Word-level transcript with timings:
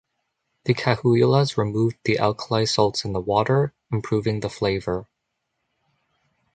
The 0.63 0.73
Cahuillas 0.73 1.57
removed 1.57 1.95
the 2.05 2.17
alkali 2.17 2.63
salts 2.65 3.05
in 3.05 3.13
the 3.13 3.19
water, 3.21 3.71
improving 3.91 4.39
the 4.39 4.49
flavor. 4.49 5.05